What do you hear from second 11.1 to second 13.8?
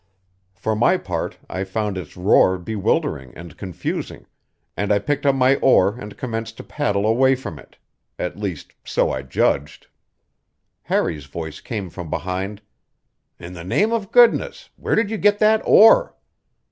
voice came from behind: "In the